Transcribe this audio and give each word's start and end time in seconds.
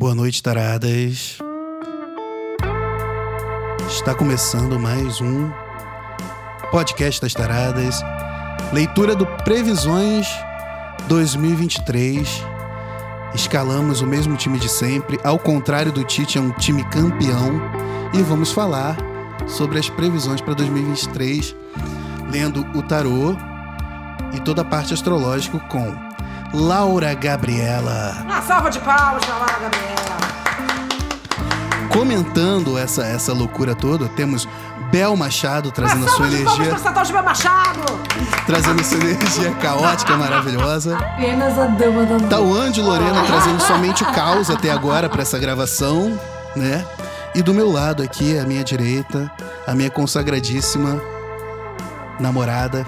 Boa 0.00 0.14
noite, 0.14 0.42
taradas. 0.42 1.36
Está 3.86 4.14
começando 4.14 4.80
mais 4.80 5.20
um 5.20 5.50
podcast 6.70 7.20
das 7.20 7.34
taradas. 7.34 8.00
Leitura 8.72 9.14
do 9.14 9.26
Previsões 9.44 10.26
2023. 11.06 12.26
Escalamos 13.34 14.00
o 14.00 14.06
mesmo 14.06 14.38
time 14.38 14.58
de 14.58 14.70
sempre, 14.70 15.20
ao 15.22 15.38
contrário 15.38 15.92
do 15.92 16.02
Tite, 16.02 16.38
é 16.38 16.40
um 16.40 16.52
time 16.52 16.82
campeão. 16.84 17.60
E 18.14 18.22
vamos 18.22 18.52
falar 18.52 18.96
sobre 19.46 19.78
as 19.78 19.90
previsões 19.90 20.40
para 20.40 20.54
2023, 20.54 21.54
lendo 22.32 22.62
o 22.74 22.82
tarô 22.82 23.36
e 24.32 24.40
toda 24.40 24.62
a 24.62 24.64
parte 24.64 24.94
astrológica 24.94 25.58
com 25.58 26.09
Laura 26.52 27.14
Gabriela. 27.14 28.16
Uma 28.22 28.42
salva 28.42 28.70
de 28.70 28.80
palmas 28.80 29.24
pra 29.24 29.36
Laura 29.36 29.58
Gabriela. 29.60 30.00
Comentando 31.88 32.78
essa, 32.78 33.04
essa 33.04 33.32
loucura 33.32 33.74
toda, 33.74 34.08
temos 34.08 34.48
Bel 34.90 35.16
Machado 35.16 35.70
trazendo 35.70 36.06
a 36.06 36.08
sua 36.08 36.26
energia, 36.26 36.76
Gilberto 36.76 37.24
Machado. 37.24 37.80
trazendo 38.46 38.82
sua 38.82 38.98
energia 38.98 39.52
caótica, 39.54 40.16
maravilhosa. 40.16 40.96
Apenas 40.96 41.56
a 41.56 41.66
dama 41.66 42.04
da 42.04 42.10
noite. 42.10 42.28
Tauan 42.28 42.70
de 42.72 42.80
Lorena 42.80 43.22
trazendo 43.24 43.60
somente 43.62 44.02
o 44.02 44.12
caos 44.12 44.50
até 44.50 44.70
agora 44.70 45.08
para 45.08 45.22
essa 45.22 45.38
gravação, 45.38 46.18
né? 46.56 46.84
E 47.32 47.42
do 47.42 47.54
meu 47.54 47.70
lado 47.70 48.02
aqui, 48.02 48.36
à 48.36 48.44
minha 48.44 48.64
direita, 48.64 49.30
a 49.66 49.72
minha 49.74 49.90
consagradíssima 49.90 51.00
namorada, 52.18 52.84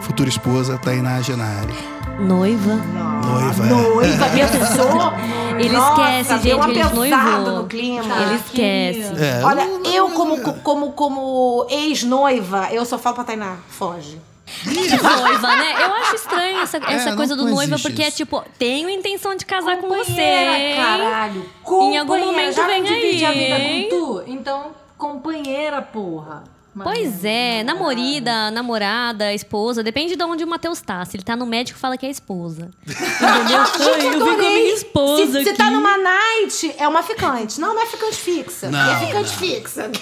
futura 0.00 0.28
esposa, 0.28 0.76
Tainá 0.78 1.20
Genari. 1.20 1.93
Noiva. 2.20 2.74
Noiva. 2.74 3.64
Noiva, 3.66 4.26
pensou? 4.30 5.58
Ele 5.58 5.68
Nossa, 5.76 6.02
esquece, 6.20 6.42
gente, 6.42 6.54
uma 6.54 6.66
noivou. 6.66 7.62
no 7.62 7.66
clima. 7.68 8.22
Ele 8.22 8.34
esquece. 8.36 9.22
É, 9.22 9.44
Olha, 9.44 9.62
eu 9.92 10.10
como, 10.10 10.40
como, 10.62 10.92
como 10.92 11.66
ex-noiva, 11.70 12.68
eu 12.72 12.84
só 12.84 12.98
falo 12.98 13.14
pra 13.16 13.24
Tainá, 13.24 13.56
foge. 13.68 14.20
noiva, 14.66 15.56
né? 15.56 15.74
Eu 15.84 15.94
acho 15.94 16.16
estranho 16.16 16.58
essa, 16.60 16.76
essa 16.78 17.10
não- 17.10 17.16
coisa 17.16 17.36
do 17.36 17.48
noiva, 17.48 17.78
porque 17.78 18.02
é 18.02 18.08
isso. 18.08 18.18
tipo, 18.18 18.42
tenho 18.58 18.88
intenção 18.90 19.34
de 19.36 19.44
casar 19.46 19.76
com 19.78 19.88
você. 19.88 20.04
Companheira, 20.10 20.58
hein? 20.58 20.76
caralho. 20.76 21.40
Em 21.40 21.98
algum 21.98 22.12
Companheira, 22.14 22.26
momento 22.26 22.54
já 22.54 22.66
vem 22.66 22.82
Divide 22.82 23.24
a 23.24 23.28
aí, 23.28 23.38
vida 23.38 23.56
com 23.90 23.96
tu, 23.96 24.22
então 24.26 24.66
companheira, 24.98 25.80
porra. 25.82 26.44
Pois 26.82 27.24
é, 27.24 27.62
namorida, 27.62 28.50
namorada, 28.50 29.32
esposa, 29.32 29.82
depende 29.82 30.16
de 30.16 30.24
onde 30.24 30.42
o 30.42 30.46
Matheus 30.46 30.80
tá. 30.80 31.04
Se 31.04 31.16
ele 31.16 31.22
tá 31.22 31.36
no 31.36 31.46
médico, 31.46 31.78
fala 31.78 31.96
que 31.96 32.04
é 32.04 32.10
esposa. 32.10 32.70
Entendeu? 32.84 33.60
Ai, 33.60 34.06
eu 34.06 34.10
vi 34.12 34.18
com 34.18 34.30
a 34.30 34.36
minha 34.36 34.74
esposa 34.74 35.26
Se, 35.26 35.42
se 35.44 35.48
aqui. 35.50 35.58
tá 35.58 35.70
numa 35.70 35.96
night, 35.98 36.74
é 36.76 36.88
uma 36.88 37.02
ficante. 37.02 37.60
Não, 37.60 37.74
não 37.74 37.82
é 37.82 37.86
ficante 37.86 38.16
fixa. 38.16 38.70
Não, 38.70 38.90
é 38.90 39.06
ficante 39.06 39.30
não. 39.30 39.38
fixa. 39.38 39.90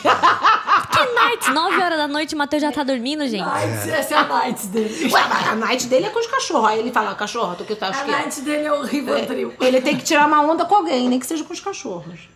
Que 0.92 1.14
night? 1.14 1.50
9 1.50 1.82
horas 1.82 1.98
da 1.98 2.06
noite, 2.08 2.34
o 2.34 2.38
Matheus 2.38 2.62
já 2.62 2.70
tá 2.70 2.82
dormindo, 2.82 3.26
gente. 3.26 3.44
Nights, 3.44 3.88
essa 3.88 4.14
é 4.14 4.18
a 4.18 4.24
night 4.24 4.66
dele. 4.66 5.08
Ué, 5.12 5.24
mas 5.28 5.48
a 5.48 5.54
night 5.54 5.86
dele 5.86 6.06
é 6.06 6.10
com 6.10 6.18
os 6.20 6.26
cachorros. 6.26 6.68
Aí 6.68 6.78
ele 6.80 6.92
fala, 6.92 7.14
cachorro, 7.14 7.54
tu 7.56 7.64
que 7.64 7.74
tá 7.74 7.86
A 7.86 7.90
acho 7.90 8.04
que 8.04 8.10
é. 8.10 8.14
night 8.14 8.40
dele 8.42 8.66
é 8.66 8.72
o 8.72 8.82
Rivotril. 8.82 9.54
Ele 9.60 9.80
tem 9.80 9.96
que 9.96 10.04
tirar 10.04 10.26
uma 10.26 10.42
onda 10.42 10.64
com 10.66 10.74
alguém, 10.74 11.08
nem 11.08 11.18
que 11.18 11.26
seja 11.26 11.44
com 11.44 11.52
os 11.52 11.60
cachorros. 11.60 12.28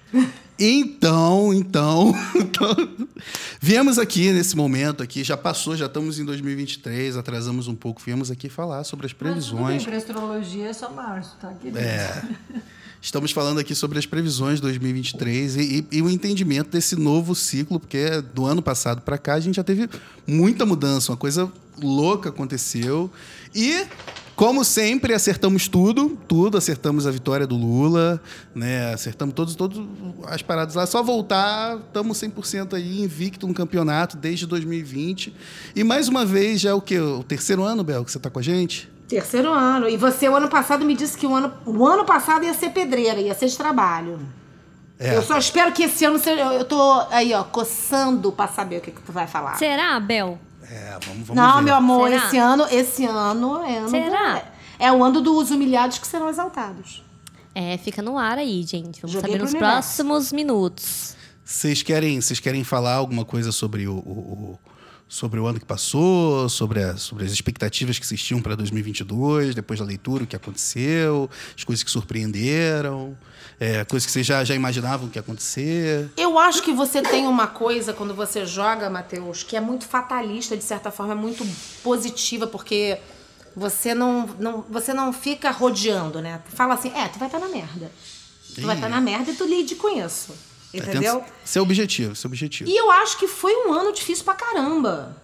Então, 0.58 1.52
então, 1.52 2.14
então, 2.34 2.74
viemos 3.60 3.98
aqui 3.98 4.32
nesse 4.32 4.56
momento 4.56 5.02
aqui, 5.02 5.22
já 5.22 5.36
passou, 5.36 5.76
já 5.76 5.86
estamos 5.86 6.18
em 6.18 6.24
2023, 6.24 7.16
atrasamos 7.16 7.68
um 7.68 7.74
pouco, 7.74 8.00
viemos 8.04 8.30
aqui 8.30 8.48
falar 8.48 8.82
sobre 8.84 9.06
as 9.06 9.12
previsões. 9.12 9.84
Para 9.84 9.96
astrologia 9.96 10.68
é 10.68 10.72
só 10.72 10.90
março, 10.90 11.36
tá, 11.40 11.52
querido? 11.52 11.78
É. 11.78 12.22
Estamos 13.00 13.30
falando 13.30 13.60
aqui 13.60 13.74
sobre 13.74 13.98
as 13.98 14.06
previsões 14.06 14.56
de 14.56 14.62
2023 14.62 15.56
e, 15.56 15.60
e, 15.60 15.98
e 15.98 16.02
o 16.02 16.08
entendimento 16.08 16.70
desse 16.70 16.96
novo 16.96 17.34
ciclo, 17.34 17.78
porque 17.78 18.20
do 18.34 18.46
ano 18.46 18.62
passado 18.62 19.02
para 19.02 19.18
cá 19.18 19.34
a 19.34 19.40
gente 19.40 19.56
já 19.56 19.64
teve 19.64 19.88
muita 20.26 20.64
mudança, 20.64 21.12
uma 21.12 21.18
coisa 21.18 21.52
louca 21.80 22.30
aconteceu. 22.30 23.10
E, 23.54 23.86
como 24.36 24.62
sempre, 24.64 25.14
acertamos 25.14 25.66
tudo, 25.66 26.10
tudo, 26.28 26.58
acertamos 26.58 27.06
a 27.06 27.10
vitória 27.10 27.46
do 27.46 27.56
Lula, 27.56 28.20
né? 28.54 28.92
Acertamos 28.92 29.34
todos, 29.34 29.54
todas 29.54 29.78
as 30.26 30.42
paradas 30.42 30.74
lá. 30.74 30.84
Só 30.86 31.02
voltar, 31.02 31.78
estamos 31.78 32.20
100% 32.20 32.74
aí 32.74 33.00
invicto 33.00 33.46
no 33.46 33.54
campeonato 33.54 34.14
desde 34.14 34.46
2020. 34.46 35.34
E 35.74 35.82
mais 35.82 36.06
uma 36.06 36.26
vez, 36.26 36.60
já 36.60 36.70
é 36.70 36.74
o 36.74 36.82
quê? 36.82 37.00
O 37.00 37.24
terceiro 37.24 37.64
ano, 37.64 37.82
Bel, 37.82 38.04
que 38.04 38.12
você 38.12 38.18
está 38.18 38.28
com 38.28 38.38
a 38.38 38.42
gente? 38.42 38.92
Terceiro 39.08 39.50
ano. 39.50 39.88
E 39.88 39.96
você, 39.96 40.28
o 40.28 40.36
ano 40.36 40.48
passado, 40.48 40.84
me 40.84 40.94
disse 40.94 41.16
que 41.16 41.26
o 41.26 41.34
ano, 41.34 41.50
o 41.64 41.86
ano 41.86 42.04
passado 42.04 42.44
ia 42.44 42.52
ser 42.52 42.70
pedreira, 42.70 43.18
ia 43.18 43.34
ser 43.34 43.46
de 43.46 43.56
trabalho. 43.56 44.20
É. 44.98 45.16
Eu 45.16 45.22
só 45.22 45.38
espero 45.38 45.72
que 45.72 45.84
esse 45.84 46.04
ano 46.04 46.18
seja. 46.18 46.42
Eu 46.52 46.64
tô 46.66 47.06
aí, 47.10 47.32
ó, 47.32 47.42
coçando 47.42 48.30
pra 48.30 48.48
saber 48.48 48.78
o 48.78 48.80
que, 48.82 48.90
que 48.90 49.00
tu 49.00 49.12
vai 49.12 49.26
falar. 49.26 49.56
Será, 49.56 49.98
Bel? 49.98 50.38
É, 50.70 50.98
vamos, 51.06 51.26
vamos 51.28 51.34
Não, 51.34 51.56
ver. 51.58 51.62
meu 51.62 51.74
amor, 51.74 52.08
Será? 52.10 52.26
esse 52.26 52.38
ano, 52.38 52.66
esse 52.70 53.04
ano 53.04 53.62
é 53.64 53.78
ano. 53.78 53.88
Será? 53.88 54.34
do- 54.38 54.56
é 54.78 54.92
o 54.92 55.02
ano 55.02 55.20
dos 55.22 55.50
humilhados 55.50 55.98
que 55.98 56.06
serão 56.06 56.28
exaltados. 56.28 57.02
É, 57.54 57.78
fica 57.78 58.02
no 58.02 58.18
ar 58.18 58.36
aí, 58.38 58.62
gente. 58.62 59.00
Vamos 59.00 59.12
Joguei 59.12 59.30
saber 59.32 59.42
nos 59.42 59.52
universo. 59.52 59.74
próximos 59.74 60.32
minutos. 60.32 61.16
Vocês 61.44 61.82
querem, 61.82 62.20
vocês 62.20 62.38
querem 62.40 62.62
falar 62.64 62.94
alguma 62.94 63.24
coisa 63.24 63.52
sobre 63.52 63.86
o, 63.88 63.94
o- 63.94 63.98
o- 63.98 64.58
sobre 65.08 65.38
o 65.38 65.46
ano 65.46 65.58
que 65.60 65.64
passou, 65.64 66.48
sobre, 66.48 66.82
a- 66.82 66.96
sobre 66.96 67.24
as 67.24 67.30
expectativas 67.32 67.98
que 67.98 68.16
tinham 68.16 68.42
para 68.42 68.54
2022, 68.56 69.54
depois 69.54 69.78
da 69.78 69.84
leitura, 69.86 70.24
o 70.24 70.26
que 70.26 70.34
aconteceu, 70.34 71.30
as 71.56 71.62
coisas 71.64 71.82
que 71.84 71.90
surpreenderam, 71.90 73.16
é, 73.60 73.84
coisas 73.84 74.04
que 74.04 74.12
vocês 74.12 74.26
já, 74.26 74.42
já 74.44 74.54
imaginavam 74.54 75.08
que 75.08 75.16
ia 75.16 75.20
acontecer? 75.20 76.10
Eu 76.16 76.38
acho 76.38 76.60
que 76.62 76.72
você 76.72 77.00
tem 77.02 77.26
uma 77.26 77.46
coisa 77.46 77.92
quando 77.92 78.14
você 78.14 78.44
joga, 78.44 78.90
Matheus, 78.90 79.42
que 79.42 79.56
é 79.56 79.60
muito 79.60 79.84
fatalista, 79.86 80.56
de 80.56 80.64
certa 80.64 80.90
forma, 80.90 81.12
é 81.12 81.16
muito 81.16 81.46
positiva, 81.82 82.46
porque 82.46 82.98
você 83.54 83.94
não, 83.94 84.26
não, 84.38 84.62
você 84.68 84.92
não 84.92 85.12
fica 85.12 85.50
rodeando, 85.50 86.20
né? 86.20 86.40
Fala 86.48 86.74
assim, 86.74 86.90
é, 86.94 87.08
tu 87.08 87.18
vai 87.18 87.28
estar 87.28 87.38
na 87.38 87.48
merda. 87.48 87.90
Tu 88.54 88.62
vai 88.62 88.74
estar 88.74 88.88
na 88.88 89.00
merda 89.00 89.30
e 89.30 89.34
tu 89.34 89.44
lide 89.46 89.74
com 89.76 89.88
isso. 90.04 90.34
Entendeu? 90.72 91.24
Esse 91.44 91.58
é 91.58 91.60
o 91.60 91.64
objetivo, 91.64 92.12
esse 92.12 92.26
o 92.26 92.28
objetivo. 92.28 92.70
E 92.70 92.76
eu 92.76 92.90
acho 92.90 93.18
que 93.18 93.26
foi 93.26 93.54
um 93.66 93.72
ano 93.72 93.92
difícil 93.92 94.24
pra 94.24 94.34
caramba. 94.34 95.16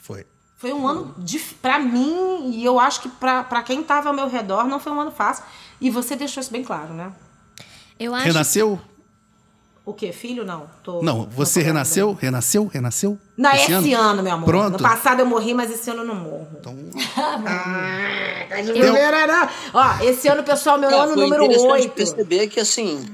Foi. 0.00 0.26
Foi 0.56 0.72
um 0.72 0.86
ano 0.86 1.14
pra 1.60 1.78
mim, 1.78 2.50
e 2.50 2.64
eu 2.64 2.80
acho 2.80 3.02
que 3.02 3.08
pra, 3.08 3.44
pra 3.44 3.62
quem 3.62 3.82
tava 3.82 4.08
ao 4.08 4.14
meu 4.14 4.28
redor 4.28 4.64
não 4.64 4.80
foi 4.80 4.92
um 4.92 5.00
ano 5.00 5.10
fácil. 5.10 5.44
E 5.80 5.90
você 5.90 6.16
deixou 6.16 6.40
isso 6.40 6.50
bem 6.50 6.64
claro, 6.64 6.94
né? 6.94 7.12
Eu 7.98 8.14
acho. 8.14 8.24
Renasceu? 8.26 8.80
O 9.84 9.92
quê? 9.92 10.12
Filho? 10.12 10.46
Não. 10.46 10.66
Tô, 10.82 11.02
Não, 11.02 11.28
você 11.28 11.60
tô 11.60 11.66
renasceu? 11.66 12.14
Renasceu? 12.14 12.66
Renasceu? 12.66 13.18
Não, 13.36 13.52
esse, 13.52 13.92
ano? 13.92 14.22
meu 14.22 14.32
amor. 14.32 14.46
Pronto. 14.46 14.72
No 14.72 14.78
passado 14.78 15.20
eu 15.20 15.26
morri, 15.26 15.52
mas 15.52 15.70
esse 15.70 15.90
ano 15.90 16.00
eu 16.00 16.06
não 16.06 16.14
morro. 16.14 16.48
Então, 16.58 16.74
Ah, 17.16 18.46
tá 18.48 18.62
não. 18.62 19.48
Ó, 19.74 20.02
esse 20.02 20.26
ano, 20.28 20.42
pessoal, 20.42 20.78
meu 20.78 20.90
Não, 20.90 21.02
ano 21.02 21.12
foi 21.12 21.22
número 21.24 21.44
interessante 21.44 21.70
8. 21.70 21.92
perceber 21.92 22.46
que, 22.48 22.60
assim, 22.60 23.04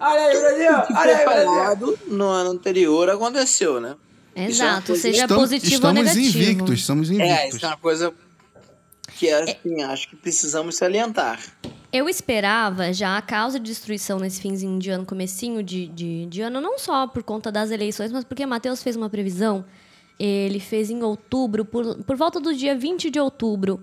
Olha 0.00 0.20
aí, 0.20 0.40
Brasil! 0.40 0.82
que 0.86 0.94
foi 0.94 1.14
falado 1.24 1.98
no 2.06 2.24
ano 2.26 2.50
anterior 2.50 3.10
aconteceu, 3.10 3.80
né? 3.80 3.96
É 4.34 4.46
Exato, 4.46 4.86
coisa- 4.88 5.02
seja 5.02 5.22
estamos, 5.22 5.42
positivo 5.42 5.74
estamos 5.74 5.98
ou 5.98 6.04
negativo. 6.04 6.38
invictos, 6.38 6.80
estamos 6.80 7.10
É, 7.10 7.14
invictos. 7.14 7.54
isso 7.56 7.64
é 7.66 7.68
uma 7.68 7.76
coisa 7.76 8.14
que, 9.16 9.30
assim, 9.30 9.82
acho 9.82 10.08
que 10.08 10.16
precisamos 10.16 10.76
salientar. 10.76 11.40
Eu 11.92 12.08
esperava 12.08 12.92
já 12.92 13.16
a 13.16 13.22
causa 13.22 13.58
de 13.58 13.64
destruição 13.66 14.18
nesse 14.18 14.40
finzinho 14.40 14.78
de 14.78 14.90
ano, 14.90 15.04
comecinho 15.04 15.62
de, 15.62 15.88
de, 15.88 16.26
de 16.26 16.40
ano, 16.42 16.60
não 16.60 16.78
só 16.78 17.06
por 17.06 17.22
conta 17.22 17.50
das 17.50 17.70
eleições, 17.70 18.12
mas 18.12 18.24
porque 18.24 18.44
Matheus 18.46 18.82
fez 18.82 18.94
uma 18.94 19.08
previsão. 19.10 19.64
Ele 20.18 20.60
fez 20.60 20.90
em 20.90 21.02
outubro, 21.02 21.64
por, 21.64 21.96
por 22.04 22.16
volta 22.16 22.38
do 22.38 22.54
dia 22.54 22.76
20 22.76 23.08
de 23.10 23.18
outubro, 23.18 23.80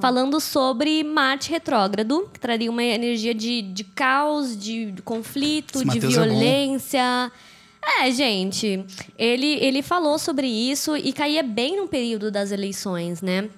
falando 0.00 0.40
sobre 0.40 1.02
Marte 1.02 1.50
retrógrado, 1.50 2.28
que 2.32 2.38
traria 2.38 2.70
uma 2.70 2.82
energia 2.82 3.34
de, 3.34 3.62
de 3.62 3.84
caos, 3.84 4.56
de, 4.56 4.92
de 4.92 5.02
conflito, 5.02 5.76
Esse 5.76 5.84
de 5.84 5.86
Matheus 5.86 6.16
é 6.16 6.16
violência. 6.16 7.32
É, 8.00 8.10
gente, 8.10 8.84
ele, 9.16 9.54
ele 9.64 9.80
falou 9.80 10.18
sobre 10.18 10.46
isso 10.46 10.96
e 10.96 11.12
caía 11.12 11.42
bem 11.42 11.76
no 11.76 11.86
período 11.86 12.30
das 12.30 12.50
eleições, 12.50 13.22
né? 13.22 13.48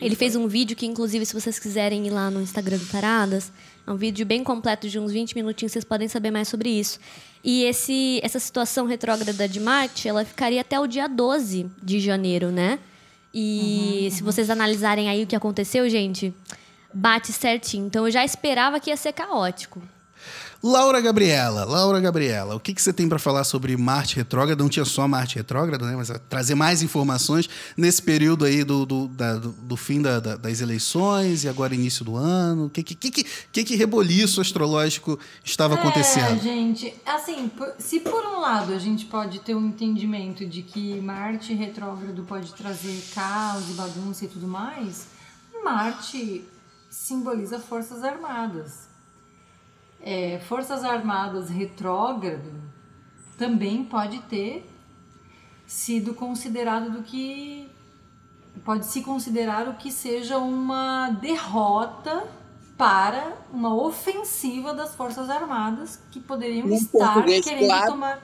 Ele 0.00 0.14
fez 0.14 0.36
um 0.36 0.46
vídeo 0.46 0.76
que, 0.76 0.86
inclusive, 0.86 1.26
se 1.26 1.34
vocês 1.34 1.58
quiserem 1.58 2.06
ir 2.06 2.10
lá 2.10 2.30
no 2.30 2.40
Instagram 2.40 2.78
do 2.78 2.86
Taradas, 2.86 3.50
é 3.84 3.90
um 3.90 3.96
vídeo 3.96 4.24
bem 4.24 4.44
completo 4.44 4.88
de 4.88 4.98
uns 4.98 5.10
20 5.10 5.34
minutinhos, 5.34 5.72
vocês 5.72 5.84
podem 5.84 6.06
saber 6.06 6.30
mais 6.30 6.46
sobre 6.46 6.70
isso. 6.70 7.00
E 7.42 7.64
esse, 7.64 8.20
essa 8.22 8.38
situação 8.38 8.86
retrógrada 8.86 9.48
de 9.48 9.58
Marte, 9.58 10.08
ela 10.08 10.24
ficaria 10.24 10.60
até 10.60 10.78
o 10.78 10.86
dia 10.86 11.08
12 11.08 11.68
de 11.82 11.98
janeiro, 11.98 12.50
né? 12.50 12.78
E 13.32 14.08
se 14.10 14.22
vocês 14.22 14.50
analisarem 14.50 15.08
aí 15.08 15.22
o 15.22 15.26
que 15.26 15.36
aconteceu, 15.36 15.88
gente, 15.88 16.34
bate 16.92 17.32
certinho. 17.32 17.86
Então 17.86 18.06
eu 18.06 18.10
já 18.10 18.24
esperava 18.24 18.80
que 18.80 18.90
ia 18.90 18.96
ser 18.96 19.12
caótico. 19.12 19.82
Laura 20.60 21.00
Gabriela, 21.00 21.64
Laura 21.64 22.00
Gabriela, 22.00 22.56
o 22.56 22.60
que, 22.60 22.74
que 22.74 22.82
você 22.82 22.92
tem 22.92 23.08
para 23.08 23.18
falar 23.20 23.44
sobre 23.44 23.76
Marte 23.76 24.16
retrógrada? 24.16 24.60
Não 24.60 24.68
tinha 24.68 24.84
só 24.84 25.06
Marte 25.06 25.36
retrógrada, 25.36 25.86
né? 25.86 25.94
Mas 25.94 26.10
é 26.10 26.18
trazer 26.18 26.56
mais 26.56 26.82
informações 26.82 27.48
nesse 27.76 28.02
período 28.02 28.44
aí 28.44 28.64
do, 28.64 28.84
do, 28.84 29.06
da- 29.06 29.36
do- 29.36 29.52
do 29.52 29.76
fim 29.76 30.02
da- 30.02 30.18
da- 30.18 30.36
das 30.36 30.60
eleições 30.60 31.44
e 31.44 31.48
agora 31.48 31.76
início 31.76 32.04
do 32.04 32.16
ano. 32.16 32.66
O 32.66 32.70
que, 32.70 32.82
que, 32.82 32.96
que, 32.96 33.24
que, 33.52 33.64
que 33.64 33.76
reboliço 33.76 34.40
astrológico 34.40 35.16
estava 35.44 35.76
É, 35.76 35.78
acontecendo? 35.78 36.42
gente, 36.42 36.92
assim, 37.06 37.48
por- 37.48 37.74
se 37.78 38.00
por 38.00 38.24
um 38.26 38.40
lado 38.40 38.72
a 38.74 38.78
gente 38.80 39.04
pode 39.04 39.38
ter 39.38 39.54
um 39.54 39.64
entendimento 39.68 40.44
de 40.44 40.62
que 40.62 41.00
Marte 41.00 41.54
retrógrado 41.54 42.24
pode 42.24 42.52
trazer 42.54 43.00
caos 43.14 43.70
e 43.70 43.74
bagunça 43.74 44.24
e 44.24 44.28
tudo 44.28 44.48
mais, 44.48 45.06
Marte 45.64 46.44
simboliza 46.90 47.60
forças 47.60 48.02
armadas. 48.02 48.88
É, 50.00 50.38
forças 50.40 50.84
armadas 50.84 51.50
retrógrado 51.50 52.52
também 53.36 53.84
pode 53.84 54.18
ter 54.22 54.68
sido 55.66 56.14
considerado 56.14 56.90
do 56.90 57.02
que 57.02 57.68
pode 58.64 58.86
se 58.86 59.02
considerar 59.02 59.68
o 59.68 59.74
que 59.74 59.90
seja 59.90 60.38
uma 60.38 61.10
derrota 61.10 62.26
para 62.76 63.36
uma 63.52 63.74
ofensiva 63.74 64.72
das 64.72 64.94
Forças 64.94 65.28
Armadas 65.28 66.00
que 66.10 66.20
poderiam 66.20 66.68
Em 66.68 66.74
estar 66.74 67.24
querendo 67.24 67.66
claro. 67.66 67.90
tomar. 67.90 68.18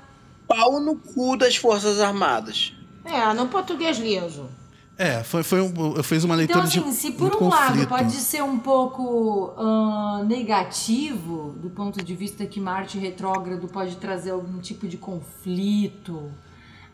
Pau 0.46 0.80
no 0.80 0.96
cu 0.96 1.36
das 1.36 1.56
Forças 1.56 2.00
Armadas. 2.00 2.72
É, 3.04 3.32
no 3.34 3.48
português 3.48 3.98
liso. 3.98 4.48
É, 4.96 5.25
foi, 5.25 5.43
foi 5.43 5.61
um, 5.61 5.96
eu 5.96 6.05
fiz 6.05 6.23
uma 6.23 6.35
Então, 6.41 6.62
leitura 6.62 6.64
assim, 6.64 6.82
de 6.82 6.94
se 6.94 7.12
por 7.12 7.35
um 7.43 7.49
lado 7.49 7.87
pode 7.88 8.12
ser 8.12 8.43
um 8.44 8.58
pouco 8.58 9.52
ahn, 9.58 10.25
negativo, 10.25 11.52
do 11.61 11.69
ponto 11.69 12.02
de 12.02 12.14
vista 12.14 12.46
que 12.46 12.61
Marte 12.61 12.96
retrógrado 12.96 13.67
pode 13.67 13.96
trazer 13.96 14.31
algum 14.31 14.61
tipo 14.61 14.87
de 14.87 14.96
conflito, 14.96 16.31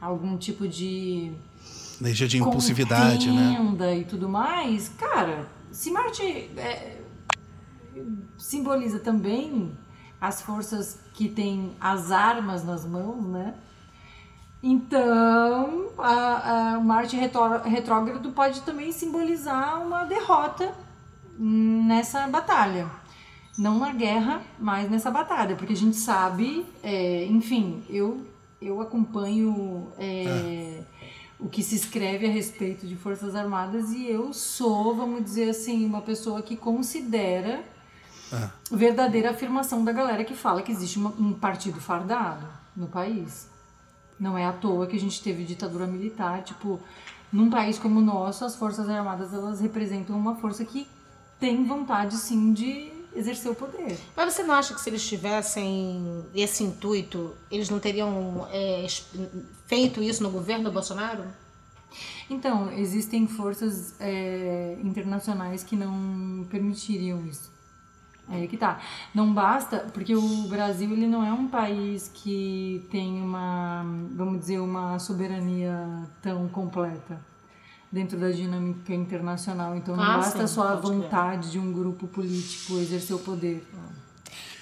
algum 0.00 0.38
tipo 0.38 0.66
de 0.66 1.32
Energia 2.00 2.26
de 2.26 2.38
impulsividade, 2.38 3.30
né? 3.30 3.98
e 3.98 4.04
tudo 4.06 4.26
mais, 4.26 4.88
cara, 4.88 5.46
se 5.70 5.90
Marte 5.90 6.22
é, 6.56 6.96
simboliza 8.38 8.98
também 8.98 9.70
as 10.18 10.40
forças 10.40 10.98
que 11.12 11.28
têm 11.28 11.72
as 11.78 12.10
armas 12.10 12.64
nas 12.64 12.86
mãos, 12.86 13.26
né? 13.26 13.54
Então, 14.62 15.88
a, 15.98 16.74
a 16.74 16.80
Marte 16.80 17.16
retró- 17.16 17.62
retrógrado 17.62 18.30
pode 18.32 18.60
também 18.62 18.92
simbolizar 18.92 19.82
uma 19.82 20.04
derrota 20.04 20.72
nessa 21.38 22.26
batalha. 22.28 22.86
Não 23.58 23.78
na 23.78 23.92
guerra, 23.92 24.42
mas 24.58 24.90
nessa 24.90 25.10
batalha, 25.10 25.56
porque 25.56 25.72
a 25.72 25.76
gente 25.76 25.96
sabe, 25.96 26.64
é, 26.82 27.26
enfim, 27.26 27.82
eu, 27.88 28.24
eu 28.60 28.80
acompanho 28.80 29.88
é, 29.98 30.82
o 31.38 31.48
que 31.48 31.62
se 31.62 31.74
escreve 31.74 32.26
a 32.26 32.30
respeito 32.30 32.86
de 32.86 32.96
Forças 32.96 33.34
Armadas 33.34 33.90
e 33.92 34.06
eu 34.08 34.32
sou, 34.32 34.94
vamos 34.94 35.22
dizer 35.24 35.50
assim, 35.50 35.84
uma 35.84 36.00
pessoa 36.00 36.42
que 36.42 36.56
considera 36.56 37.62
Ah. 38.32 38.50
verdadeira 38.70 39.30
afirmação 39.30 39.84
da 39.84 39.90
galera 39.92 40.22
que 40.24 40.34
fala 40.34 40.62
que 40.62 40.70
existe 40.70 40.98
uma- 40.98 41.12
um 41.18 41.32
partido 41.32 41.80
fardado 41.80 42.46
no 42.76 42.86
país. 42.86 43.48
Não 44.20 44.36
é 44.36 44.44
à 44.44 44.52
toa 44.52 44.86
que 44.86 44.96
a 44.96 45.00
gente 45.00 45.22
teve 45.22 45.44
ditadura 45.44 45.86
militar, 45.86 46.44
tipo, 46.44 46.78
num 47.32 47.48
país 47.48 47.78
como 47.78 48.00
o 48.00 48.02
nosso, 48.02 48.44
as 48.44 48.54
Forças 48.54 48.88
Armadas, 48.88 49.32
elas 49.32 49.60
representam 49.60 50.16
uma 50.16 50.36
força 50.36 50.64
que 50.64 50.86
tem 51.38 51.64
vontade, 51.64 52.16
sim, 52.16 52.52
de 52.52 52.92
exercer 53.16 53.50
o 53.50 53.54
poder. 53.54 53.98
Mas 54.14 54.34
você 54.34 54.42
não 54.42 54.54
acha 54.54 54.74
que 54.74 54.80
se 54.80 54.90
eles 54.90 55.06
tivessem 55.06 56.24
esse 56.34 56.62
intuito, 56.62 57.34
eles 57.50 57.70
não 57.70 57.80
teriam 57.80 58.46
é, 58.52 58.86
feito 59.66 60.02
isso 60.02 60.22
no 60.22 60.30
governo 60.30 60.70
Bolsonaro? 60.70 61.24
Então, 62.28 62.70
existem 62.72 63.26
forças 63.26 63.94
é, 63.98 64.76
internacionais 64.82 65.64
que 65.64 65.74
não 65.74 66.46
permitiriam 66.48 67.24
isso. 67.26 67.50
É 68.30 68.36
aí 68.36 68.48
que 68.48 68.56
tá. 68.56 68.78
Não 69.14 69.32
basta, 69.34 69.78
porque 69.92 70.14
o 70.14 70.42
Brasil 70.48 70.90
ele 70.92 71.06
não 71.06 71.24
é 71.24 71.32
um 71.32 71.48
país 71.48 72.10
que 72.14 72.86
tem 72.90 73.20
uma, 73.20 73.84
vamos 74.14 74.40
dizer, 74.40 74.58
uma 74.60 74.98
soberania 74.98 76.06
tão 76.22 76.46
completa 76.48 77.20
dentro 77.90 78.16
da 78.18 78.30
dinâmica 78.30 78.94
internacional. 78.94 79.74
Então 79.76 79.96
não 79.96 80.04
Ah, 80.04 80.16
basta 80.18 80.46
sim, 80.46 80.54
só 80.54 80.62
a 80.68 80.74
vontade 80.76 81.50
de 81.50 81.58
um 81.58 81.72
grupo 81.72 82.06
político 82.06 82.78
exercer 82.78 83.16
o 83.16 83.18
poder. 83.18 83.66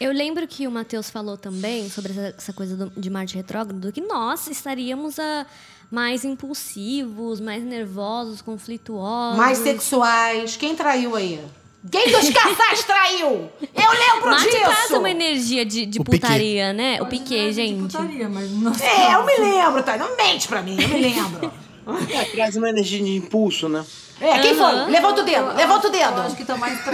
Eu 0.01 0.13
lembro 0.13 0.47
que 0.47 0.67
o 0.67 0.71
Matheus 0.71 1.11
falou 1.11 1.37
também 1.37 1.91
sobre 1.91 2.13
essa, 2.19 2.53
coisa 2.53 2.77
do- 2.77 3.01
de 3.01 3.11
Marte 3.11 3.35
retrógrado, 3.37 3.93
que 3.93 4.01
nós 4.01 4.47
estaríamos 4.47 5.19
ah, 5.19 5.45
mais 5.91 6.25
impulsivos, 6.25 7.41
mais 7.41 7.65
nervosos, 7.65 8.41
conflituosos. 8.41 9.37
Mais 9.37 9.59
sexuais. 9.59 10.57
Quem 10.57 10.75
traiu 10.77 11.17
aí? 11.17 11.45
Quem 11.91 12.11
dos 12.11 12.29
casais 12.31 12.85
traiu? 12.85 13.51
Eu 13.63 13.91
lembro 13.93 14.31
Marte 14.31 14.51
disso! 14.51 14.65
traz 14.65 14.91
uma 14.91 15.11
energia 15.11 15.65
de, 15.65 15.87
de 15.87 16.01
Piquet. 16.01 16.21
putaria, 16.21 16.73
né? 16.73 16.97
O 16.97 17.07
Pode 17.07 17.11
Piquet, 17.19 17.39
é 17.39 17.47
de 17.49 17.53
gente. 17.53 17.83
Putaria, 17.93 18.29
mas 18.29 18.51
É, 18.83 19.15
eu 19.15 19.25
me 19.25 19.37
lembro, 19.37 19.83
tá? 19.83 19.97
Não 19.97 20.17
mente 20.17 20.49
pra 20.49 20.61
mim, 20.61 20.77
eu 20.81 20.89
me 20.89 21.01
lembro. 21.01 21.53
É, 22.13 22.25
traz 22.25 22.57
uma 22.57 22.69
energia 22.69 23.03
de 23.03 23.17
impulso, 23.17 23.69
né? 23.69 23.85
É, 24.21 24.41
quem 24.41 24.53
foi? 24.57 24.73
Levanta 24.91 25.23
o 25.23 25.25
dedo, 25.25 25.37
Eu- 25.47 25.55
levanta 25.55 25.89
o 25.89 25.95
Eu 25.95 26.05
acho 26.05 26.23
dedo. 26.27 26.37
que 26.37 26.45
tá 26.45 26.57
mais 26.57 26.81
pra 26.81 26.93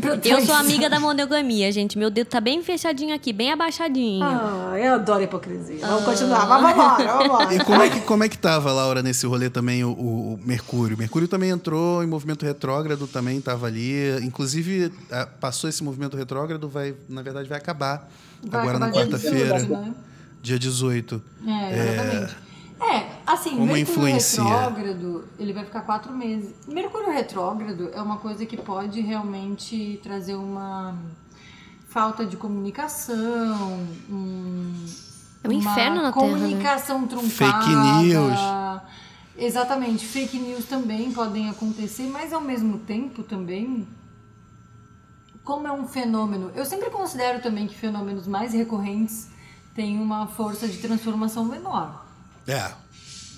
pra 0.00 0.18
Eu 0.24 0.40
sou 0.46 0.54
amiga 0.56 0.88
da 0.88 0.98
monogamia, 0.98 1.70
gente. 1.70 1.98
Meu 1.98 2.08
dedo 2.08 2.26
tá 2.28 2.40
bem 2.40 2.62
fechadinho 2.62 3.14
aqui, 3.14 3.34
bem 3.34 3.52
abaixadinho. 3.52 4.24
Ah, 4.24 4.72
eu 4.78 4.94
adoro 4.94 5.22
hipocrisia. 5.22 5.86
Vamos 5.86 6.04
continuar, 6.04 6.46
mas 6.48 6.62
vambora, 6.74 7.18
vambora. 7.18 7.54
E 7.54 7.62
como 7.62 7.82
é, 7.82 7.90
que, 7.90 8.00
como 8.00 8.24
é 8.24 8.28
que 8.30 8.38
tava, 8.38 8.72
Laura, 8.72 9.02
nesse 9.02 9.26
rolê 9.26 9.50
também 9.50 9.84
o, 9.84 9.90
o- 9.90 10.40
Mercúrio? 10.42 10.96
Mercúrio 10.96 11.28
também 11.28 11.50
entrou 11.50 12.02
em 12.02 12.06
movimento 12.06 12.46
retrógrado, 12.46 13.06
também 13.06 13.36
estava 13.36 13.66
ali. 13.66 14.16
Inclusive, 14.24 14.90
ah, 15.12 15.26
passou 15.26 15.68
esse 15.68 15.84
movimento 15.84 16.16
retrógrado, 16.16 16.66
vai, 16.66 16.94
na 17.10 17.20
verdade, 17.20 17.46
vai 17.46 17.58
acabar 17.58 18.08
Vai 18.42 18.60
agora 18.62 18.78
na 18.78 18.86
acabar 18.86 19.02
quarta-feira, 19.06 19.54
18, 19.58 19.68
né? 19.70 19.94
dia 20.42 20.58
18. 20.58 21.22
É, 21.46 21.92
exatamente. 21.92 22.36
É, 22.80 23.06
assim, 23.32 23.50
Como 23.50 23.66
Mercúrio 23.66 23.82
influencia? 23.82 24.42
retrógrado, 24.42 25.24
ele 25.38 25.52
vai 25.52 25.64
ficar 25.64 25.82
quatro 25.82 26.12
meses. 26.12 26.54
Mercúrio 26.66 27.10
retrógrado 27.10 27.90
é 27.92 28.00
uma 28.00 28.16
coisa 28.18 28.44
que 28.46 28.56
pode 28.56 29.00
realmente 29.00 30.00
trazer 30.02 30.34
uma 30.34 30.96
falta 31.88 32.24
de 32.24 32.36
comunicação, 32.36 33.86
um, 34.10 34.86
É 35.42 35.48
um 35.48 35.52
inferno 35.52 36.00
uma 36.00 36.02
na 36.02 36.12
Terra, 36.12 36.26
né? 36.26 36.32
comunicação 36.38 37.06
truncada. 37.06 37.28
Fake 37.30 37.74
news. 38.04 38.38
Exatamente, 39.36 40.04
fake 40.04 40.38
news 40.38 40.64
também 40.64 41.12
podem 41.12 41.48
acontecer, 41.48 42.08
mas 42.10 42.32
ao 42.32 42.40
mesmo 42.40 42.78
tempo 42.78 43.22
também 43.22 43.86
como 45.48 45.66
é 45.66 45.72
um 45.72 45.88
fenômeno, 45.88 46.52
eu 46.54 46.64
sempre 46.66 46.90
considero 46.90 47.40
também 47.40 47.66
que 47.66 47.74
fenômenos 47.74 48.26
mais 48.26 48.52
recorrentes 48.52 49.28
têm 49.74 49.98
uma 49.98 50.26
força 50.26 50.68
de 50.68 50.76
transformação 50.76 51.42
menor. 51.46 52.04
É. 52.46 52.70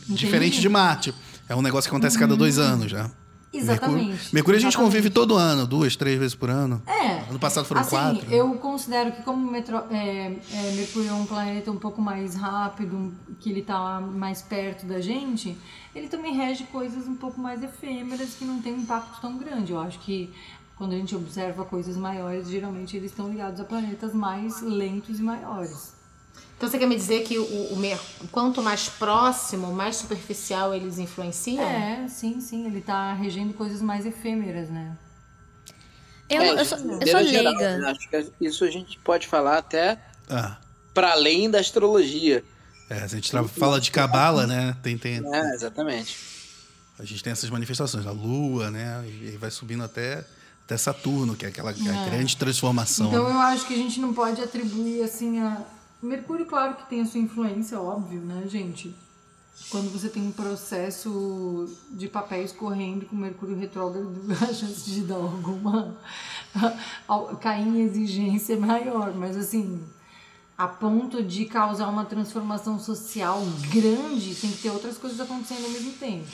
Diferente 0.09 0.61
de 0.61 0.69
Marte. 0.69 1.15
É 1.49 1.55
um 1.57 1.63
negócio 1.63 1.89
que 1.91 1.95
acontece 1.95 2.17
a 2.17 2.21
cada 2.21 2.37
dois 2.37 2.59
anos 2.59 2.91
já. 2.91 3.05
Uhum. 3.05 3.11
Exatamente. 3.53 4.05
Mercúrio, 4.07 4.29
Mercúrio 4.35 4.57
a 4.59 4.61
gente 4.61 4.69
Exatamente. 4.71 4.93
convive 4.93 5.11
todo 5.11 5.35
ano, 5.37 5.67
duas, 5.67 5.97
três 5.97 6.17
vezes 6.19 6.37
por 6.37 6.49
ano. 6.51 6.81
É. 6.87 7.29
Ano 7.29 7.39
passado 7.41 7.65
foram 7.65 7.81
assim, 7.81 7.91
quatro. 7.91 8.33
Eu 8.33 8.55
considero 8.55 9.11
que 9.11 9.23
como 9.23 9.51
metro- 9.51 9.83
é, 9.91 10.37
é, 10.53 10.73
Mercúrio 10.77 11.11
é 11.11 11.13
um 11.13 11.27
planeta 11.27 11.71
um 11.73 11.77
pouco 11.77 12.01
mais 12.01 12.37
rápido, 12.37 13.13
que 13.41 13.51
ele 13.51 13.61
está 13.61 14.01
mais 14.01 14.41
perto 14.41 14.87
da 14.87 15.01
gente, 15.01 15.59
ele 15.95 16.07
também 16.07 16.37
rege 16.37 16.63
coisas 16.65 17.09
um 17.09 17.17
pouco 17.17 17.41
mais 17.41 17.61
efêmeras 17.63 18.35
que 18.39 18.45
não 18.45 18.63
tem 18.63 18.73
um 18.73 18.79
impacto 18.83 19.21
tão 19.21 19.37
grande. 19.37 19.73
Eu 19.73 19.81
acho 19.81 19.99
que 19.99 20.31
quando 20.77 20.93
a 20.93 20.97
gente 20.97 21.17
observa 21.17 21.65
coisas 21.65 21.97
maiores, 21.97 22.49
geralmente 22.49 22.97
eles 22.97 23.11
estão 23.11 23.29
ligados 23.29 23.61
a 23.61 23.65
planetas 23.65 24.15
mais 24.15 24.63
lentos 24.63 25.19
e 25.19 25.23
maiores. 25.25 25.93
Então 26.57 26.69
você 26.69 26.79
quer 26.79 26.87
me 26.87 26.95
dizer 26.97 27.23
que 27.25 27.39
o, 27.39 27.73
o 27.73 27.77
mer- 27.77 27.99
quanto 28.31 28.63
mais 28.63 28.89
próximo, 28.89 29.73
mais 29.73 29.97
superficial 29.97 30.75
eles 30.75 30.99
influenciam? 30.99 31.65
É, 31.65 32.07
sim, 32.09 32.41
sim, 32.41 32.67
ele 32.67 32.83
tá 32.83 33.15
regendo 33.15 33.55
coisas 33.55 33.81
mais 33.81 34.05
efêmeras, 34.05 34.69
né? 34.69 34.97
Eu, 36.29 36.43
É, 36.43 36.61
eu 36.61 36.65
sou, 36.65 36.79
eu 36.79 37.07
sou 37.07 37.25
geral, 37.25 37.53
leiga. 37.55 37.79
né? 37.79 37.91
Acho 37.91 38.09
que 38.09 38.33
isso 38.47 38.65
a 38.65 38.71
gente 38.71 38.99
pode 38.99 39.27
falar 39.27 39.59
até 39.59 39.99
Ah, 40.29 40.59
para 40.95 41.13
além 41.13 41.51
da 41.51 41.59
astrologia. 41.59 42.45
é, 42.91 43.01
a 43.03 43.07
gente 43.07 43.31
fala 43.49 43.81
de 43.81 43.91
cabala, 43.91 44.47
né? 44.47 44.77
Tem, 44.83 44.99
tem, 44.99 45.23
É, 45.35 45.55
exatamente. 45.55 46.19
a 46.99 47.05
gente 47.05 47.23
tem 47.25 47.33
essas 47.33 47.49
manifestações, 47.51 48.07
a 48.07 48.11
Lua, 48.13 48.71
né? 48.71 49.03
E 49.09 49.37
vai 49.39 49.51
subindo 49.51 49.83
até, 49.83 50.25
até 50.67 50.77
Saturno, 50.77 51.35
que 51.35 51.47
é 51.47 51.49
aquela 51.49 51.71
a 51.71 51.73
grande 51.73 52.37
transformação. 52.37 53.07
Então 53.09 53.25
né? 53.25 53.31
eu 53.31 53.39
acho 53.39 53.67
que 53.67 53.73
a 53.75 53.79
gente 53.79 53.99
não 53.99 54.13
pode 54.13 54.43
atribuir 54.43 55.03
assim 55.03 55.41
a. 55.41 55.63
Mercúrio, 56.03 56.47
claro 56.47 56.75
que 56.77 56.89
tem 56.89 57.03
a 57.03 57.07
sua 57.07 57.21
influência, 57.21 57.81
óbvio, 57.81 58.21
né, 58.21 58.45
gente? 58.47 58.95
quando 59.69 59.91
você 59.93 60.09
tem 60.09 60.23
um 60.23 60.33
processo 60.33 61.69
de 61.91 62.09
papéis 62.09 62.53
correndo 62.53 63.05
com 63.07 63.17
Mercúrio 63.17 63.57
retrógrado, 63.57 64.15
a 64.43 64.53
chance 64.53 64.91
de 64.91 65.03
dar 65.03 65.17
alguma. 65.17 65.97
cair 67.41 67.67
em 67.67 67.83
exigência 67.83 68.55
é 68.55 68.57
maior. 68.57 69.13
Mas 69.15 69.37
assim, 69.37 69.81
a 70.57 70.67
ponto 70.67 71.23
de 71.23 71.45
causar 71.45 71.89
uma 71.89 72.05
transformação 72.05 72.79
social 72.79 73.43
grande, 73.71 74.35
tem 74.35 74.51
que 74.51 74.63
ter 74.63 74.71
outras 74.71 74.97
coisas 74.97 75.21
acontecendo 75.21 75.65
ao 75.65 75.71
mesmo 75.71 75.93
tempo. 75.93 76.27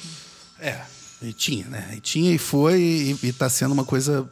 É, 0.58 0.82
e 1.20 1.32
tinha, 1.32 1.66
né? 1.66 1.94
E 1.96 2.00
tinha 2.00 2.32
e 2.32 2.38
foi, 2.38 2.80
e, 2.80 3.18
e 3.22 3.32
tá 3.32 3.48
sendo 3.48 3.72
uma 3.72 3.84
coisa 3.84 4.28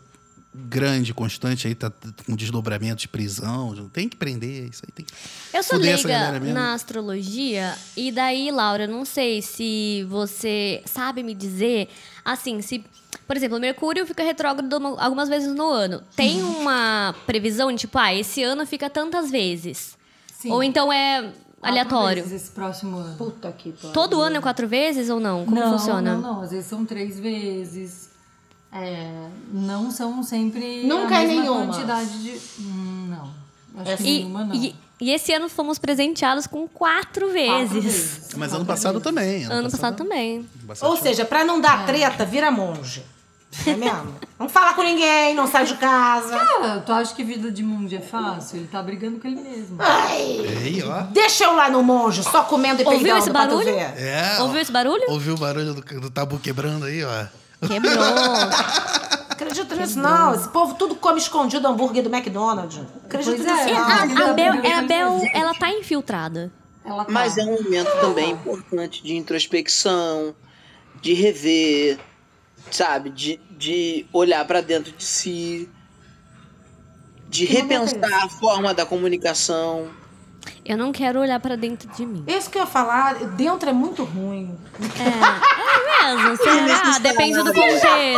grande, 0.54 1.12
constante 1.12 1.66
aí, 1.66 1.74
tá 1.74 1.90
com 2.26 2.36
desdobramento 2.36 2.96
de 3.00 3.08
prisão. 3.08 3.90
Tem 3.92 4.08
que 4.08 4.16
prender, 4.16 4.68
isso 4.70 4.82
aí 4.86 4.92
tem 4.92 5.04
que. 5.04 5.12
Eu 5.52 5.62
sou 5.62 5.78
fuder 5.78 6.00
leiga 6.06 6.40
na 6.52 6.74
astrologia, 6.74 7.74
e 7.96 8.12
daí, 8.12 8.50
Laura, 8.50 8.86
não 8.86 9.04
sei 9.04 9.42
se 9.42 10.06
você 10.08 10.82
sabe 10.86 11.22
me 11.22 11.34
dizer, 11.34 11.88
assim, 12.24 12.60
se. 12.62 12.84
Por 13.26 13.36
exemplo, 13.36 13.58
Mercúrio 13.58 14.06
fica 14.06 14.22
retrógrado 14.22 14.72
uma- 14.74 15.02
algumas 15.02 15.28
vezes 15.28 15.54
no 15.54 15.68
ano. 15.70 16.02
Tem 16.14 16.42
uma 16.44 17.14
previsão 17.26 17.72
de, 17.72 17.78
tipo, 17.78 17.98
ah, 17.98 18.14
esse 18.14 18.42
ano 18.42 18.66
fica 18.66 18.88
tantas 18.90 19.30
vezes. 19.30 19.96
Sim. 20.38 20.50
Ou 20.50 20.62
então 20.62 20.92
é 20.92 21.22
Quatro 21.22 21.34
aleatório. 21.62 22.22
vezes 22.22 22.42
Esse 22.42 22.50
próximo 22.50 22.98
ano. 22.98 23.16
Puta 23.16 23.50
que 23.50 23.72
pariu. 23.72 23.92
Todo 23.92 24.20
ano 24.20 24.36
é 24.36 24.40
quatro 24.42 24.68
vezes 24.68 25.08
ou 25.08 25.18
não? 25.18 25.46
Como 25.46 25.58
não, 25.58 25.78
funciona? 25.78 26.14
Não, 26.14 26.20
não, 26.34 26.40
às 26.42 26.50
vezes 26.50 26.66
são 26.66 26.84
três 26.84 27.18
vezes. 27.18 28.10
É, 28.74 29.28
não 29.52 29.90
são 29.90 30.20
sempre 30.24 30.82
Nunca 30.84 31.16
a 31.18 31.22
é 31.22 31.26
nenhuma. 31.28 31.66
quantidade 31.66 32.22
de. 32.22 32.40
Hum, 32.60 33.06
não. 33.08 33.80
Acho 33.80 33.90
É 33.92 33.96
que 33.96 34.02
E, 34.02 34.18
nenhuma 34.24 34.44
não. 34.44 34.54
e, 34.54 34.74
e 35.00 35.10
esse 35.12 35.32
ano 35.32 35.48
fomos 35.48 35.78
presenteados 35.78 36.46
com 36.48 36.66
quatro 36.66 37.26
Quatro 37.28 37.32
vezes. 37.32 37.84
vezes. 37.84 38.20
Mas 38.36 38.48
Quatro 38.50 38.56
ano 38.56 38.64
passado 38.66 38.92
vezes. 38.94 39.04
também. 39.04 39.44
Ano 39.44 39.70
passado 39.70 39.96
também. 39.96 40.36
ano 40.38 40.48
passado 40.66 40.88
Ou 40.90 40.96
tinha- 40.96 41.08
seja, 41.10 41.24
pra 41.24 41.44
não 41.44 41.60
dar 41.60 41.86
treta, 41.86 42.24
vira 42.24 42.50
monge. 42.50 43.04
É 43.64 43.76
mesmo? 43.76 44.12
não 44.36 44.48
fala 44.48 44.72
com 44.74 44.82
ninguém, 44.82 45.32
não 45.36 45.46
sai 45.46 45.64
de 45.64 45.76
casa. 45.76 46.36
Cara, 46.36 46.80
tu 46.80 46.90
acha 46.92 47.14
que 47.14 47.22
vida 47.22 47.52
de 47.52 47.62
mundo 47.62 47.92
é 47.94 48.00
fácil? 48.00 48.56
Ele 48.58 48.66
tá 48.66 48.82
brigando 48.82 49.20
com 49.20 49.28
ele 49.28 49.40
mesmo. 49.40 49.78
Ei, 50.64 50.82
ó. 50.82 51.02
Deixa 51.12 51.44
eu 51.44 51.54
lá 51.54 51.70
no 51.70 51.80
monge, 51.80 52.24
só 52.24 52.42
comendo 52.42 52.82
e 52.82 52.84
Ouviu 52.84 52.98
peidando 53.00 53.18
esse 53.20 53.30
pra 53.30 53.46
tu 53.46 53.56
barulho? 53.58 53.68
É, 53.78 54.38
Ouviu 54.40 54.58
ó. 54.58 54.60
esse 54.60 54.72
barulho? 54.72 55.04
Ouviu 55.06 55.34
o 55.34 55.38
barulho 55.38 55.74
do, 55.74 56.00
do 56.00 56.10
tabu 56.10 56.40
quebrando 56.40 56.86
aí, 56.86 57.04
ó. 57.04 57.26
Quebrou. 57.66 58.14
Acredito 59.30 59.74
nisso, 59.76 59.98
não. 59.98 60.34
Esse 60.34 60.48
povo 60.48 60.74
tudo 60.74 60.94
come 60.94 61.18
escondido 61.18 61.66
hambúrguer 61.66 62.02
do 62.02 62.14
McDonald's. 62.14 62.80
Acredito 63.04 63.36
Pois 63.36 63.46
é. 63.46 63.52
nisso, 63.52 63.68
É, 63.68 63.72
não. 63.74 63.82
a, 63.82 63.86
tá 64.24 64.30
a 64.30 64.32
Bel, 64.32 64.54
é, 64.64 64.72
a 64.74 64.82
Bel, 64.82 65.20
ela 65.32 65.54
tá 65.54 65.70
infiltrada. 65.70 66.52
Ela 66.84 67.04
tá. 67.04 67.12
Mas 67.12 67.36
é 67.38 67.42
um 67.44 67.62
momento 67.62 67.90
também 68.00 68.30
importante 68.30 69.02
de 69.02 69.16
introspecção, 69.16 70.34
de 71.00 71.14
rever, 71.14 71.98
sabe? 72.70 73.10
De, 73.10 73.40
de 73.58 74.06
olhar 74.12 74.44
pra 74.46 74.60
dentro 74.60 74.92
de 74.92 75.02
si, 75.04 75.68
de 77.28 77.46
Que 77.46 77.62
momento 77.62 77.72
é 77.72 77.76
repensar 77.96 78.24
a 78.24 78.28
forma 78.28 78.72
da 78.74 78.86
comunicação. 78.86 79.88
Eu 80.64 80.76
não 80.76 80.92
quero 80.92 81.20
olhar 81.20 81.40
pra 81.40 81.56
dentro 81.56 81.88
de 81.94 82.04
mim. 82.04 82.22
Isso 82.26 82.50
que 82.50 82.58
eu 82.58 82.62
ia 82.62 82.66
falar, 82.66 83.14
dentro 83.30 83.68
é 83.68 83.72
muito 83.72 84.04
ruim. 84.04 84.54
É 84.78 85.63
mesmo, 86.06 86.36
será? 86.42 86.98
Depende 86.98 87.38
do 87.42 87.44
contexto, 87.52 87.86
é 87.86 88.14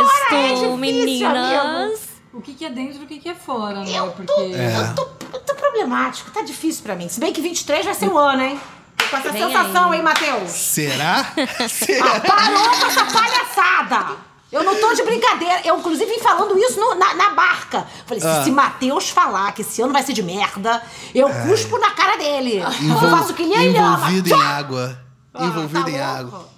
difícil, 0.47 0.77
meninas. 0.77 1.99
O 2.33 2.41
que, 2.41 2.53
que 2.53 2.65
é 2.65 2.69
dentro 2.69 3.01
e 3.01 3.03
o 3.05 3.07
que, 3.07 3.19
que 3.19 3.29
é 3.29 3.35
fora, 3.35 3.79
né? 3.83 3.91
Eu 3.97 4.07
Porque. 4.11 4.31
tô, 4.31 4.41
É. 4.41 4.77
eu 4.89 4.95
tô, 4.95 5.07
eu 5.33 5.39
tô 5.39 5.55
problemático, 5.55 6.29
tá 6.31 6.41
difícil 6.41 6.83
pra 6.83 6.95
mim. 6.95 7.09
Se 7.09 7.19
bem 7.19 7.33
que 7.33 7.41
23 7.41 7.85
vai 7.85 7.93
ser 7.95 8.07
o 8.09 8.17
ano, 8.17 8.43
hein? 8.43 8.59
Tô 8.95 9.05
com 9.07 9.17
essa 9.17 9.31
Vem 9.31 9.43
sensação, 9.47 9.91
aí. 9.91 9.97
hein, 9.97 10.03
Matheus? 10.03 10.51
Será? 10.51 11.25
Ah, 11.59 11.67
Será? 11.69 12.19
parou 12.19 12.69
com 12.79 12.85
essa 12.85 13.05
palhaçada! 13.05 14.27
Eu 14.51 14.63
não 14.63 14.79
tô 14.79 14.93
de 14.93 15.03
brincadeira. 15.03 15.61
Eu, 15.65 15.77
inclusive, 15.77 16.09
vim 16.09 16.19
falando 16.19 16.57
isso 16.57 16.79
no- 16.79 16.95
na, 16.95 17.13
na 17.15 17.29
barca. 17.31 17.85
Falei, 18.05 18.21
se 18.21 18.27
Ah. 18.27 18.39
esse 18.41 18.51
Matheus 18.51 19.09
falar 19.09 19.51
que 19.53 19.61
esse 19.61 19.81
ano 19.81 19.91
vai 19.91 20.03
ser 20.03 20.13
de 20.13 20.23
merda, 20.23 20.81
eu 21.13 21.27
cuspo 21.47 21.77
na 21.79 21.91
cara 21.91 22.15
dele. 22.17 22.59
Eu 22.59 23.09
faço 23.09 23.33
que 23.33 23.43
nem 23.45 23.65
ele 23.69 23.77
ama. 23.77 23.97
envolvido 23.97 24.29
em 24.29 24.41
água. 24.41 24.99
Ah, 25.33 25.45
envolvido 25.45 25.83
tá 25.83 25.89
em 25.89 25.93
louco. 25.97 26.05
água. 26.17 26.49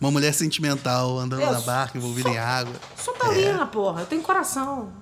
Uma 0.00 0.10
mulher 0.10 0.32
sentimental 0.32 1.18
andando 1.18 1.42
Eu 1.42 1.52
na 1.52 1.60
barca, 1.60 1.98
envolvida 1.98 2.28
em 2.28 2.38
água. 2.38 2.74
Sou 2.96 3.14
taurina, 3.14 3.66
porra. 3.66 4.02
Eu 4.02 4.06
tenho 4.06 4.22
coração. 4.22 4.92